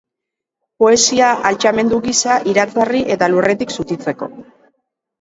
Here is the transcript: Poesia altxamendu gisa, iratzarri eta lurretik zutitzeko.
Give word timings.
Poesia 0.83 1.27
altxamendu 1.51 2.01
gisa, 2.07 2.39
iratzarri 2.55 3.05
eta 3.19 3.31
lurretik 3.37 3.79
zutitzeko. 3.81 4.35